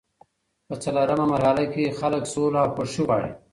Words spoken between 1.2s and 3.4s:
مرحله کي خلګ سوله او خوښي غواړي.